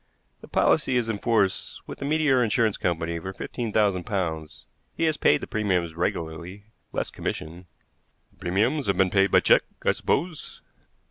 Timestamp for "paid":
5.15-5.41, 9.11-9.29